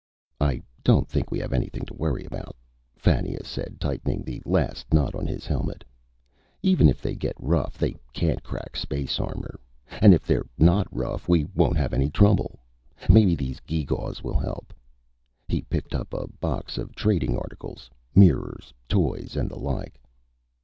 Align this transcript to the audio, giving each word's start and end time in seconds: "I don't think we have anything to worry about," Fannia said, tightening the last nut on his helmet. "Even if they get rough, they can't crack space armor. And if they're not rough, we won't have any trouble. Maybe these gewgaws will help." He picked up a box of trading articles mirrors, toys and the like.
"I 0.39 0.63
don't 0.83 1.07
think 1.07 1.29
we 1.29 1.37
have 1.37 1.53
anything 1.53 1.85
to 1.85 1.93
worry 1.93 2.25
about," 2.25 2.55
Fannia 2.95 3.45
said, 3.45 3.79
tightening 3.79 4.23
the 4.23 4.41
last 4.47 4.91
nut 4.91 5.13
on 5.13 5.27
his 5.27 5.45
helmet. 5.45 5.83
"Even 6.63 6.89
if 6.89 7.03
they 7.03 7.13
get 7.15 7.35
rough, 7.39 7.77
they 7.77 7.95
can't 8.11 8.41
crack 8.41 8.75
space 8.75 9.19
armor. 9.19 9.59
And 10.01 10.11
if 10.15 10.25
they're 10.25 10.47
not 10.57 10.87
rough, 10.89 11.29
we 11.29 11.43
won't 11.53 11.77
have 11.77 11.93
any 11.93 12.09
trouble. 12.09 12.57
Maybe 13.09 13.35
these 13.35 13.59
gewgaws 13.59 14.23
will 14.23 14.39
help." 14.39 14.73
He 15.47 15.61
picked 15.61 15.93
up 15.93 16.15
a 16.15 16.27
box 16.39 16.79
of 16.79 16.95
trading 16.95 17.37
articles 17.37 17.87
mirrors, 18.15 18.73
toys 18.89 19.35
and 19.35 19.51
the 19.51 19.59
like. 19.59 20.01